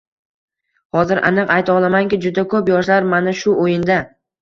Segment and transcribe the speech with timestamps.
[0.99, 4.05] Hozir aniq ayta olamanki, juda koʻp yoshlar mana shu oʻyinda